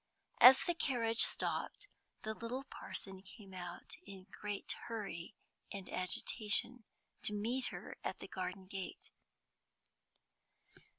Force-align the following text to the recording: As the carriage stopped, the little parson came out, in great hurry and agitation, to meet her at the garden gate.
As 0.39 0.63
the 0.63 0.73
carriage 0.73 1.21
stopped, 1.21 1.87
the 2.23 2.33
little 2.33 2.63
parson 2.63 3.21
came 3.21 3.53
out, 3.53 3.97
in 4.03 4.25
great 4.31 4.71
hurry 4.87 5.35
and 5.71 5.87
agitation, 5.91 6.85
to 7.21 7.33
meet 7.33 7.67
her 7.67 7.95
at 8.03 8.17
the 8.17 8.27
garden 8.27 8.65
gate. 8.65 9.11